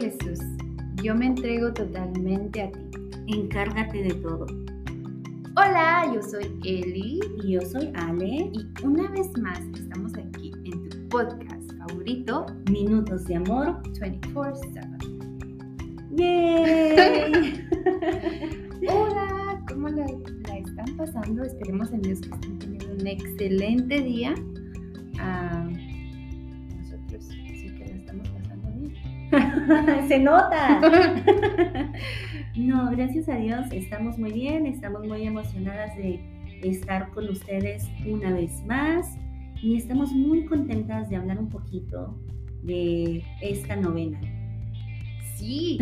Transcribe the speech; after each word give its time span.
Jesús, 0.00 0.38
yo 1.02 1.14
me 1.14 1.26
entrego 1.26 1.72
totalmente 1.72 2.62
a 2.62 2.70
ti. 2.70 2.80
Encárgate 3.26 4.02
de 4.04 4.14
todo. 4.14 4.46
Hola, 5.56 6.08
yo 6.14 6.22
soy 6.22 6.44
Eli 6.64 7.18
Y 7.42 7.52
yo 7.52 7.60
soy 7.62 7.90
Ale. 7.96 8.50
y 8.52 8.64
una 8.84 9.10
vez 9.10 9.26
más 9.38 9.58
estamos 9.74 10.14
aquí 10.14 10.52
en 10.64 10.88
tu 10.88 11.08
podcast 11.08 11.72
favorito 11.78 12.46
Minutos 12.70 13.24
de 13.24 13.36
amor. 13.36 13.82
24/7. 14.00 14.98
¡Yay! 16.12 17.68
Hola, 18.88 19.62
¿cómo 19.68 19.88
la, 19.88 20.06
la 20.46 20.58
están 20.58 20.96
pasando? 20.96 21.42
Esperemos 21.42 21.92
en 21.92 22.02
Dios 22.02 22.20
que 22.20 22.30
estén 22.30 22.58
teniendo 22.58 22.92
un 22.92 23.06
excelente 23.06 24.00
día. 24.00 24.34
Ah, 25.18 25.68
nosotros 26.78 27.28
Se 30.08 30.18
nota. 30.18 30.80
No, 32.56 32.90
gracias 32.90 33.28
a 33.28 33.36
Dios 33.36 33.66
estamos 33.70 34.18
muy 34.18 34.32
bien, 34.32 34.66
estamos 34.66 35.06
muy 35.06 35.24
emocionadas 35.24 35.96
de 35.96 36.20
estar 36.62 37.08
con 37.10 37.28
ustedes 37.28 37.88
una 38.04 38.32
vez 38.32 38.64
más 38.66 39.16
y 39.62 39.76
estamos 39.76 40.10
muy 40.12 40.44
contentas 40.44 41.08
de 41.08 41.16
hablar 41.16 41.38
un 41.38 41.48
poquito 41.48 42.18
de 42.62 43.22
esta 43.42 43.76
novena. 43.76 44.20
Sí, 45.36 45.78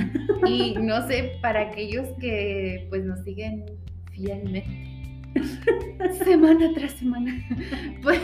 y 0.47 0.75
no 0.79 1.07
sé, 1.07 1.39
para 1.41 1.63
aquellos 1.63 2.09
que 2.21 2.87
pues 2.91 3.05
nos 3.05 3.21
siguen 3.25 3.65
fielmente, 4.13 4.67
semana 6.25 6.73
tras 6.75 6.93
semana, 6.93 7.33
pues 8.03 8.21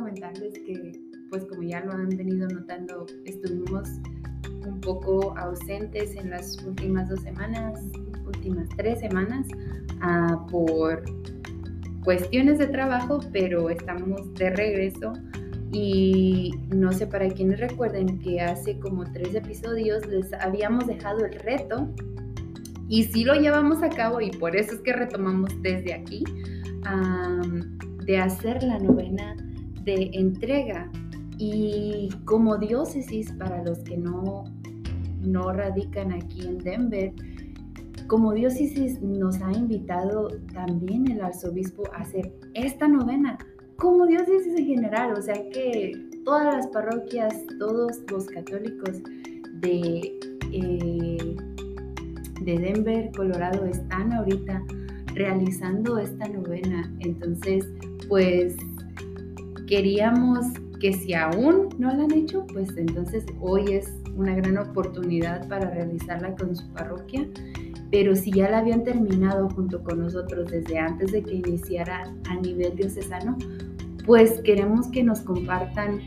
comentarles 0.00 0.54
que 0.54 0.92
pues 1.28 1.44
como 1.44 1.62
ya 1.62 1.80
lo 1.84 1.92
han 1.92 2.08
venido 2.08 2.48
notando, 2.48 3.06
estuvimos 3.24 3.88
un 4.66 4.80
poco 4.80 5.36
ausentes 5.38 6.16
en 6.16 6.30
las 6.30 6.56
últimas 6.64 7.08
dos 7.08 7.20
semanas, 7.20 7.80
últimas 8.26 8.68
tres 8.76 8.98
semanas, 9.00 9.46
ah, 10.00 10.44
por 10.50 11.04
cuestiones 12.02 12.58
de 12.58 12.66
trabajo, 12.66 13.20
pero 13.32 13.70
estamos 13.70 14.34
de 14.34 14.50
regreso. 14.50 15.12
Y 15.72 16.52
no 16.74 16.90
sé 16.92 17.06
para 17.06 17.28
quienes 17.28 17.60
recuerden 17.60 18.18
que 18.18 18.40
hace 18.40 18.80
como 18.80 19.04
tres 19.12 19.36
episodios 19.36 20.04
les 20.08 20.32
habíamos 20.32 20.88
dejado 20.88 21.24
el 21.24 21.32
reto 21.34 21.88
y 22.88 23.04
sí 23.04 23.22
lo 23.22 23.34
llevamos 23.34 23.80
a 23.84 23.88
cabo 23.88 24.20
y 24.20 24.32
por 24.32 24.56
eso 24.56 24.74
es 24.74 24.80
que 24.80 24.92
retomamos 24.92 25.50
desde 25.62 25.94
aquí 25.94 26.24
de 28.04 28.18
hacer 28.18 28.64
la 28.64 28.80
novena 28.80 29.36
entrega 29.94 30.90
y 31.38 32.10
como 32.24 32.58
diócesis 32.58 33.32
para 33.32 33.62
los 33.62 33.78
que 33.80 33.96
no, 33.96 34.44
no 35.20 35.52
radican 35.52 36.12
aquí 36.12 36.46
en 36.46 36.58
Denver, 36.58 37.12
como 38.06 38.32
diócesis 38.34 39.00
nos 39.00 39.40
ha 39.40 39.52
invitado 39.52 40.28
también 40.52 41.10
el 41.10 41.20
arzobispo 41.20 41.84
a 41.94 41.98
hacer 41.98 42.32
esta 42.54 42.88
novena 42.88 43.38
como 43.76 44.06
diócesis 44.06 44.54
en 44.58 44.66
general, 44.66 45.14
o 45.14 45.22
sea 45.22 45.34
que 45.50 45.92
todas 46.24 46.54
las 46.54 46.66
parroquias, 46.68 47.34
todos 47.58 47.98
los 48.10 48.26
católicos 48.26 49.02
de, 49.60 50.18
eh, 50.52 51.36
de 52.42 52.58
Denver, 52.58 53.10
Colorado, 53.16 53.64
están 53.64 54.12
ahorita 54.12 54.62
realizando 55.14 55.98
esta 55.98 56.28
novena. 56.28 56.92
Entonces, 57.00 57.66
pues 58.08 58.56
queríamos 59.70 60.46
que 60.80 60.92
si 60.92 61.14
aún 61.14 61.68
no 61.78 61.94
la 61.94 62.04
han 62.04 62.12
hecho, 62.12 62.44
pues 62.52 62.76
entonces 62.76 63.24
hoy 63.40 63.72
es 63.72 63.94
una 64.16 64.34
gran 64.34 64.58
oportunidad 64.58 65.46
para 65.48 65.70
realizarla 65.70 66.34
con 66.34 66.56
su 66.56 66.68
parroquia. 66.72 67.26
Pero 67.90 68.16
si 68.16 68.32
ya 68.32 68.50
la 68.50 68.58
habían 68.58 68.82
terminado 68.82 69.48
junto 69.50 69.82
con 69.82 70.00
nosotros 70.00 70.50
desde 70.50 70.78
antes 70.78 71.12
de 71.12 71.22
que 71.22 71.36
iniciara 71.36 72.12
a 72.28 72.34
nivel 72.36 72.76
diocesano, 72.76 73.36
pues 74.06 74.40
queremos 74.42 74.88
que 74.88 75.04
nos 75.04 75.20
compartan 75.20 76.00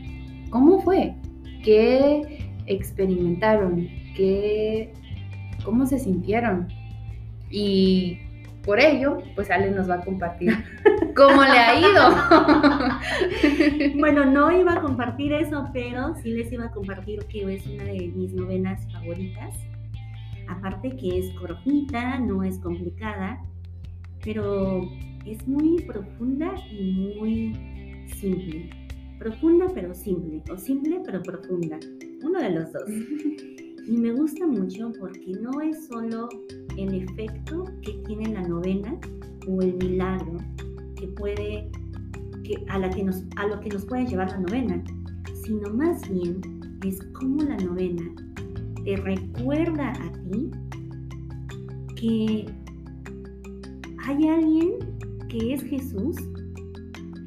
cómo 0.50 0.80
fue, 0.82 1.14
qué 1.62 2.52
experimentaron, 2.66 3.88
qué, 4.14 4.92
cómo 5.64 5.86
se 5.86 5.98
sintieron. 5.98 6.68
Y 7.50 8.18
por 8.64 8.80
ello, 8.80 9.18
pues 9.34 9.50
Ale 9.50 9.70
nos 9.70 9.88
va 9.88 9.96
a 9.96 10.00
compartir 10.00 10.52
cómo 11.14 11.42
le 11.42 11.50
ha 11.50 11.78
ido. 11.78 12.04
Bueno, 13.98 14.24
no 14.24 14.50
iba 14.50 14.74
a 14.74 14.80
compartir 14.80 15.32
eso, 15.32 15.68
pero 15.72 16.14
sí 16.16 16.30
les 16.30 16.52
iba 16.52 16.66
a 16.66 16.70
compartir 16.70 17.24
que 17.26 17.54
es 17.54 17.66
una 17.66 17.84
de 17.84 18.12
mis 18.14 18.32
novenas 18.32 18.86
favoritas. 18.92 19.54
Aparte 20.48 20.96
que 20.96 21.18
es 21.18 21.30
cortita, 21.38 22.18
no 22.18 22.42
es 22.42 22.58
complicada, 22.58 23.40
pero 24.22 24.82
es 25.26 25.46
muy 25.46 25.82
profunda 25.82 26.54
y 26.70 27.16
muy 27.18 28.06
simple. 28.16 28.70
Profunda 29.18 29.66
pero 29.74 29.94
simple, 29.94 30.42
o 30.50 30.56
simple 30.56 31.00
pero 31.04 31.22
profunda. 31.22 31.78
Uno 32.22 32.40
de 32.40 32.50
los 32.50 32.72
dos. 32.72 32.84
Y 33.86 33.98
me 33.98 34.12
gusta 34.12 34.46
mucho 34.46 34.92
porque 34.98 35.32
no 35.40 35.60
es 35.60 35.86
solo 35.86 36.28
el 36.78 36.94
efecto 36.94 37.64
que 37.82 37.92
tiene 38.06 38.32
la 38.32 38.42
novena 38.42 38.98
o 39.46 39.60
el 39.60 39.74
milagro 39.74 40.38
que 40.96 41.06
puede, 41.08 41.70
que, 42.44 42.64
a, 42.68 42.78
la 42.78 42.88
que 42.88 43.04
nos, 43.04 43.22
a 43.36 43.46
lo 43.46 43.60
que 43.60 43.68
nos 43.68 43.84
puede 43.84 44.06
llevar 44.06 44.30
la 44.30 44.40
novena, 44.40 44.82
sino 45.44 45.68
más 45.74 46.08
bien 46.08 46.40
es 46.84 46.98
cómo 47.12 47.42
la 47.42 47.56
novena 47.58 48.02
te 48.84 48.96
recuerda 48.96 49.92
a 49.92 50.12
ti 50.30 50.50
que 51.96 52.46
hay 54.06 54.28
alguien 54.28 54.72
que 55.28 55.54
es 55.54 55.62
Jesús, 55.62 56.16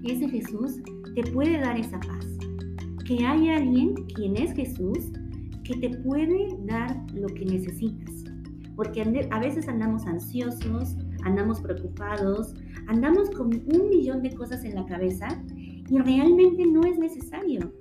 ese 0.03 0.27
Jesús 0.29 0.79
te 1.15 1.23
puede 1.31 1.59
dar 1.59 1.77
esa 1.79 1.99
paz, 1.99 2.25
que 3.05 3.25
hay 3.25 3.49
alguien 3.49 3.93
quien 4.15 4.37
es 4.37 4.53
Jesús 4.53 5.11
que 5.67 5.77
te 5.77 5.97
puede 5.97 6.47
dar 6.65 6.95
lo 7.13 7.27
que 7.27 7.45
necesitas, 7.45 8.23
porque 8.75 9.01
a 9.31 9.39
veces 9.39 9.67
andamos 9.67 10.05
ansiosos, 10.05 10.95
andamos 11.23 11.59
preocupados, 11.61 12.53
andamos 12.87 13.29
con 13.31 13.47
un 13.47 13.89
millón 13.89 14.21
de 14.21 14.33
cosas 14.33 14.63
en 14.63 14.75
la 14.75 14.85
cabeza 14.85 15.27
y 15.89 15.97
realmente 15.99 16.65
no 16.65 16.81
es 16.85 16.97
necesario. 16.97 17.73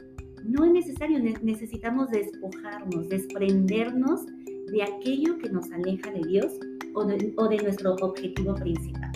No 0.44 0.64
es 0.64 0.72
necesario, 0.72 1.18
ne- 1.18 1.34
necesitamos 1.42 2.08
despojarnos, 2.10 3.08
desprendernos 3.08 4.26
de 4.26 4.82
aquello 4.82 5.38
que 5.38 5.50
nos 5.50 5.70
aleja 5.72 6.10
de 6.12 6.20
Dios 6.28 6.52
o 6.94 7.04
de, 7.04 7.34
o 7.36 7.48
de 7.48 7.56
nuestro 7.58 7.94
objetivo 7.96 8.54
principal. 8.54 9.10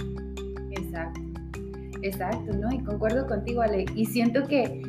Exacto, 0.73 1.21
exacto, 2.03 2.57
¿no? 2.57 2.73
Y 2.73 2.81
concuerdo 2.83 3.27
contigo, 3.27 3.63
Ale. 3.63 3.85
Y 3.95 4.07
siento 4.07 4.43
que 4.49 4.83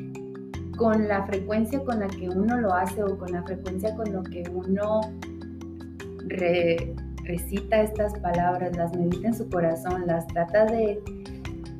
con 0.77 1.07
la 1.07 1.25
frecuencia 1.25 1.83
con 1.83 1.99
la 1.99 2.07
que 2.07 2.29
uno 2.29 2.57
lo 2.57 2.73
hace 2.73 3.03
o 3.03 3.17
con 3.17 3.31
la 3.31 3.43
frecuencia 3.43 3.95
con 3.95 4.11
lo 4.11 4.23
que 4.23 4.43
uno 4.53 5.01
re- 6.27 6.95
recita 7.23 7.81
estas 7.81 8.17
palabras, 8.19 8.75
las 8.75 8.95
medita 8.95 9.27
en 9.27 9.33
su 9.33 9.49
corazón, 9.49 10.07
las 10.07 10.25
trata 10.27 10.65
de 10.65 10.99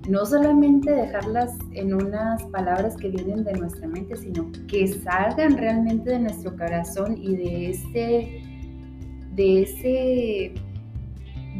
no 0.09 0.25
solamente 0.25 0.91
dejarlas 0.91 1.57
en 1.73 1.93
unas 1.93 2.43
palabras 2.45 2.97
que 2.97 3.09
vienen 3.09 3.43
de 3.43 3.53
nuestra 3.53 3.87
mente, 3.87 4.15
sino 4.15 4.51
que 4.67 4.87
salgan 4.87 5.57
realmente 5.57 6.09
de 6.11 6.19
nuestro 6.19 6.55
corazón 6.57 7.17
y 7.17 7.35
de 7.35 7.69
ese, 7.69 8.41
de 9.35 9.61
ese, 9.61 10.53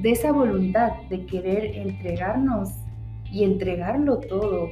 de 0.01 0.11
esa 0.11 0.31
voluntad 0.31 0.91
de 1.09 1.25
querer 1.27 1.65
entregarnos 1.75 2.69
y 3.31 3.43
entregarlo 3.43 4.17
todo 4.19 4.69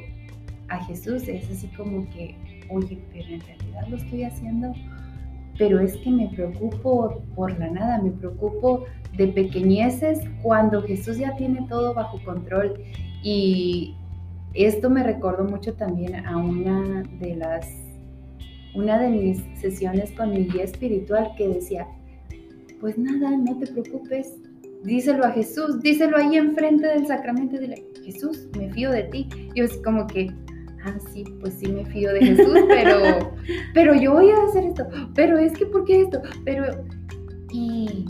a 0.69 0.83
Jesús. 0.85 1.27
Es 1.27 1.49
así 1.51 1.67
como 1.77 2.09
que, 2.09 2.35
oye, 2.69 2.99
pero 3.11 3.27
en 3.27 3.41
realidad 3.41 3.87
lo 3.89 3.97
estoy 3.97 4.23
haciendo, 4.23 4.73
pero 5.57 5.79
es 5.79 5.97
que 5.97 6.09
me 6.09 6.27
preocupo 6.27 7.21
por 7.35 7.57
la 7.59 7.69
nada, 7.69 8.01
me 8.01 8.11
preocupo 8.11 8.85
de 9.17 9.27
pequeñeces 9.27 10.19
cuando 10.41 10.81
Jesús 10.83 11.17
ya 11.17 11.35
tiene 11.35 11.65
todo 11.67 11.93
bajo 11.93 12.19
control. 12.23 12.81
Y 13.23 13.95
esto 14.53 14.89
me 14.89 15.03
recordó 15.03 15.43
mucho 15.43 15.73
también 15.73 16.25
a 16.25 16.37
una 16.37 17.03
de 17.19 17.35
las, 17.35 17.67
una 18.73 18.97
de 18.99 19.09
mis 19.09 19.37
sesiones 19.59 20.11
con 20.13 20.31
mi 20.31 20.45
guía 20.45 20.63
espiritual 20.63 21.31
que 21.37 21.47
decía, 21.49 21.87
pues 22.79 22.97
nada, 22.97 23.35
no 23.35 23.57
te 23.57 23.67
preocupes, 23.67 24.35
díselo 24.83 25.25
a 25.25 25.31
Jesús, 25.31 25.81
díselo 25.81 26.17
ahí 26.17 26.37
enfrente 26.37 26.87
del 26.87 27.05
sacramento, 27.05 27.57
dile, 27.57 27.83
Jesús, 28.03 28.47
me 28.57 28.71
fío 28.71 28.91
de 28.91 29.03
ti. 29.03 29.27
Yo 29.55 29.65
así 29.65 29.81
como 29.81 30.07
que, 30.07 30.31
ah, 30.85 30.97
sí, 31.11 31.23
pues 31.39 31.55
sí 31.55 31.71
me 31.71 31.85
fío 31.85 32.11
de 32.13 32.19
Jesús, 32.25 32.59
pero, 32.67 33.31
pero 33.73 33.95
yo 33.95 34.13
voy 34.13 34.29
a 34.31 34.43
hacer 34.43 34.65
esto, 34.65 34.87
pero 35.15 35.37
es 35.37 35.53
que, 35.53 35.65
¿por 35.65 35.85
qué 35.85 36.01
esto? 36.01 36.21
Pero, 36.45 36.83
y, 37.51 38.05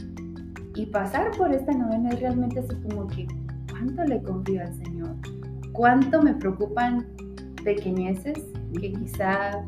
y 0.75 0.86
pasar 0.88 1.31
por 1.38 1.54
esta 1.54 1.71
novena 1.71 2.10
es 2.10 2.19
realmente 2.19 2.60
así 2.60 2.75
como 2.89 3.07
que, 3.07 3.27
¿cuánto 3.71 4.04
le 4.04 4.21
confío 4.21 4.62
al 4.62 4.74
Señor? 4.75 5.16
¿Cuánto 5.71 6.21
me 6.21 6.33
preocupan 6.33 7.06
pequeñeces 7.63 8.38
que 8.80 8.94
quizá 8.94 9.63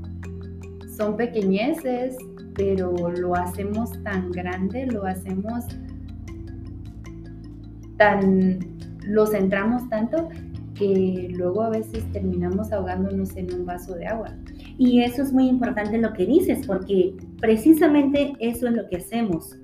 son 0.96 1.18
pequeñeces, 1.18 2.18
pero 2.56 2.94
lo 3.10 3.36
hacemos 3.36 3.92
tan 4.04 4.32
grande, 4.32 4.86
lo 4.86 5.06
hacemos 5.06 5.66
tan, 7.98 8.60
lo 9.04 9.26
centramos 9.26 9.88
tanto 9.90 10.30
luego 11.30 11.62
a 11.62 11.70
veces 11.70 12.04
terminamos 12.12 12.72
ahogándonos 12.72 13.36
en 13.36 13.54
un 13.54 13.66
vaso 13.66 13.96
de 13.96 14.08
agua. 14.08 14.36
Y 14.78 15.02
eso 15.02 15.22
es 15.22 15.32
muy 15.32 15.48
importante 15.48 15.98
lo 15.98 16.14
que 16.14 16.26
dices, 16.26 16.66
porque 16.66 17.16
precisamente 17.40 18.34
eso 18.40 18.68
es 18.68 18.74
lo 18.74 18.88
que 18.88 18.98
hacemos. 18.98 19.56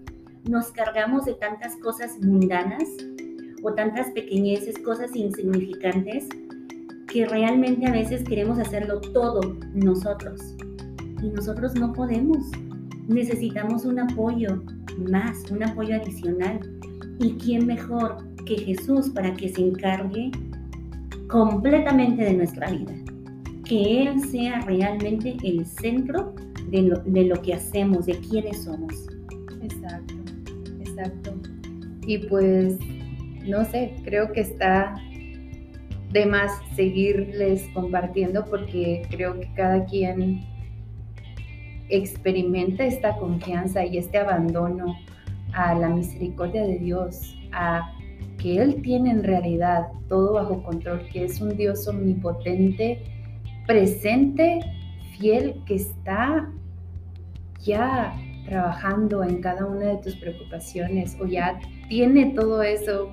Nos 0.49 0.71
cargamos 0.71 1.25
de 1.25 1.33
tantas 1.33 1.75
cosas 1.77 2.17
mundanas 2.21 2.83
o 3.63 3.73
tantas 3.73 4.11
pequeñeces, 4.11 4.77
cosas 4.79 5.15
insignificantes, 5.15 6.27
que 7.07 7.25
realmente 7.25 7.87
a 7.87 7.91
veces 7.91 8.23
queremos 8.23 8.59
hacerlo 8.59 9.01
todo 9.01 9.41
nosotros. 9.73 10.55
Y 11.23 11.29
nosotros 11.29 11.75
no 11.75 11.93
podemos. 11.93 12.45
Necesitamos 13.07 13.85
un 13.85 13.99
apoyo 13.99 14.61
más, 14.97 15.49
un 15.51 15.63
apoyo 15.63 15.95
adicional. 15.95 16.59
¿Y 17.19 17.33
quién 17.33 17.65
mejor 17.65 18.17
que 18.45 18.57
Jesús 18.57 19.09
para 19.09 19.33
que 19.33 19.49
se 19.49 19.61
encargue 19.61 20.31
completamente 21.27 22.23
de 22.23 22.33
nuestra 22.33 22.69
vida? 22.71 22.93
Que 23.65 24.03
Él 24.03 24.21
sea 24.21 24.61
realmente 24.61 25.35
el 25.43 25.65
centro 25.65 26.33
de 26.69 26.83
lo, 26.83 26.99
de 26.99 27.25
lo 27.25 27.41
que 27.41 27.53
hacemos, 27.53 28.05
de 28.05 28.17
quiénes 28.19 28.63
somos. 28.63 28.93
Exacto, 29.61 30.13
exacto. 30.79 31.33
Y 32.05 32.19
pues, 32.19 32.77
no 33.45 33.65
sé, 33.65 33.95
creo 34.03 34.31
que 34.31 34.41
está 34.41 34.95
de 36.11 36.25
más 36.25 36.51
seguirles 36.75 37.67
compartiendo 37.73 38.45
porque 38.45 39.03
creo 39.09 39.39
que 39.39 39.51
cada 39.53 39.85
quien 39.85 40.41
experimenta 41.89 42.85
esta 42.85 43.15
confianza 43.17 43.85
y 43.85 43.97
este 43.97 44.17
abandono 44.17 44.95
a 45.53 45.73
la 45.73 45.89
misericordia 45.89 46.63
de 46.63 46.79
Dios, 46.79 47.35
a 47.51 47.93
que 48.47 48.61
Él 48.61 48.81
tiene 48.81 49.11
en 49.11 49.23
realidad 49.23 49.87
todo 50.07 50.35
bajo 50.35 50.63
control, 50.63 51.05
que 51.11 51.25
es 51.25 51.41
un 51.41 51.57
Dios 51.57 51.85
omnipotente, 51.85 53.01
presente, 53.65 54.61
fiel, 55.17 55.61
que 55.65 55.75
está 55.75 56.49
ya 57.61 58.15
trabajando 58.45 59.21
en 59.25 59.41
cada 59.41 59.65
una 59.65 59.87
de 59.87 59.97
tus 59.97 60.15
preocupaciones 60.15 61.17
o 61.19 61.25
ya 61.25 61.59
tiene 61.89 62.31
todo 62.35 62.63
eso, 62.63 63.11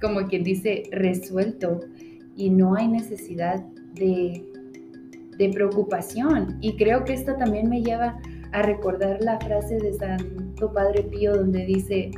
como 0.00 0.26
quien 0.26 0.42
dice, 0.42 0.84
resuelto 0.90 1.80
y 2.34 2.48
no 2.48 2.76
hay 2.76 2.88
necesidad 2.88 3.62
de, 3.92 4.42
de 5.36 5.48
preocupación. 5.50 6.56
Y 6.62 6.76
creo 6.76 7.04
que 7.04 7.12
esto 7.12 7.34
también 7.34 7.68
me 7.68 7.82
lleva 7.82 8.18
a 8.52 8.62
recordar 8.62 9.18
la 9.20 9.38
frase 9.38 9.76
de 9.76 9.92
Santo 9.92 10.72
Padre 10.72 11.02
Pío 11.02 11.36
donde 11.36 11.66
dice, 11.66 12.10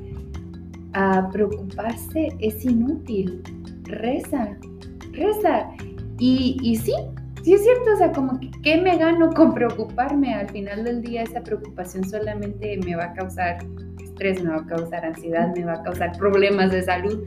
a 0.99 1.31
preocuparse 1.31 2.29
es 2.41 2.65
inútil, 2.65 3.41
reza, 3.85 4.57
reza. 5.13 5.71
Y, 6.19 6.57
y 6.61 6.75
sí, 6.75 6.93
sí 7.45 7.55
es 7.55 7.63
cierto, 7.63 7.95
o 7.95 7.97
sea, 7.97 8.11
como 8.11 8.41
que 8.41 8.51
¿qué 8.63 8.81
me 8.81 8.99
gano 8.99 9.31
con 9.31 9.55
preocuparme? 9.55 10.35
Al 10.35 10.49
final 10.49 10.83
del 10.83 11.01
día 11.03 11.23
esa 11.23 11.41
preocupación 11.41 12.03
solamente 12.03 12.81
me 12.85 12.97
va 12.97 13.05
a 13.05 13.13
causar 13.13 13.59
estrés, 14.03 14.43
me 14.43 14.51
va 14.51 14.57
a 14.57 14.67
causar 14.67 15.05
ansiedad, 15.05 15.55
me 15.55 15.65
va 15.65 15.75
a 15.75 15.83
causar 15.85 16.19
problemas 16.19 16.73
de 16.73 16.83
salud 16.83 17.25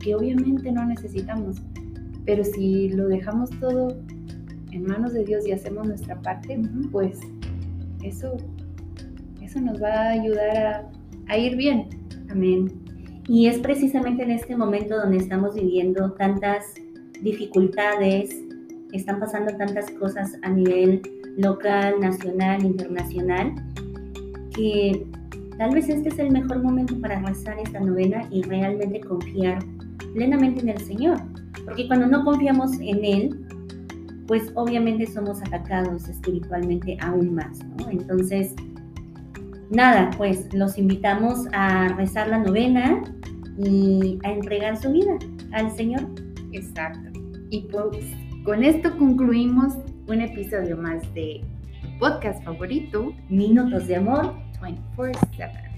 que 0.00 0.14
obviamente 0.14 0.70
no 0.70 0.84
necesitamos. 0.84 1.60
Pero 2.24 2.44
si 2.44 2.90
lo 2.90 3.08
dejamos 3.08 3.50
todo 3.58 3.88
en 4.70 4.84
manos 4.84 5.14
de 5.14 5.24
Dios 5.24 5.48
y 5.48 5.52
hacemos 5.52 5.84
nuestra 5.84 6.14
parte, 6.22 6.60
pues 6.92 7.18
eso, 8.04 8.36
eso 9.42 9.60
nos 9.60 9.82
va 9.82 9.94
a 9.94 10.10
ayudar 10.10 10.88
a, 11.26 11.36
ir 11.36 11.56
bien. 11.56 11.88
Amén. 12.30 12.79
Y 13.30 13.46
es 13.46 13.60
precisamente 13.60 14.24
en 14.24 14.32
este 14.32 14.56
momento 14.56 14.96
donde 14.96 15.18
estamos 15.18 15.54
viviendo 15.54 16.10
tantas 16.14 16.74
dificultades, 17.22 18.36
están 18.92 19.20
pasando 19.20 19.56
tantas 19.56 19.88
cosas 19.92 20.36
a 20.42 20.50
nivel 20.50 21.00
local, 21.36 22.00
nacional, 22.00 22.64
internacional, 22.64 23.54
que 24.52 25.06
tal 25.58 25.72
vez 25.72 25.88
este 25.88 26.08
es 26.08 26.18
el 26.18 26.32
mejor 26.32 26.60
momento 26.60 27.00
para 27.00 27.20
rezar 27.20 27.56
esta 27.60 27.78
novena 27.78 28.26
y 28.32 28.42
realmente 28.42 29.00
confiar 29.00 29.60
plenamente 30.12 30.62
en 30.62 30.70
el 30.70 30.80
Señor. 30.80 31.18
Porque 31.64 31.86
cuando 31.86 32.08
no 32.08 32.24
confiamos 32.24 32.72
en 32.80 33.04
Él, 33.04 33.46
pues 34.26 34.50
obviamente 34.56 35.06
somos 35.06 35.40
atacados 35.40 36.08
espiritualmente 36.08 36.98
aún 37.00 37.36
más, 37.36 37.60
¿no? 37.78 37.90
Entonces, 37.90 38.56
nada, 39.70 40.10
pues 40.16 40.52
los 40.52 40.76
invitamos 40.78 41.46
a 41.52 41.94
rezar 41.96 42.26
la 42.26 42.38
novena 42.38 43.04
y 43.64 44.18
a 44.24 44.32
entregar 44.32 44.76
su 44.76 44.92
vida 44.92 45.18
al 45.52 45.70
Señor. 45.72 46.08
Exacto. 46.52 47.10
Y 47.50 47.62
pues 47.70 47.96
con 48.44 48.64
esto 48.64 48.96
concluimos 48.96 49.74
un 50.08 50.20
episodio 50.20 50.76
más 50.76 51.02
de 51.14 51.42
podcast 51.98 52.42
favorito, 52.44 53.12
Minutos 53.28 53.86
de 53.86 53.96
Amor 53.96 54.34
24/7. 54.60 55.69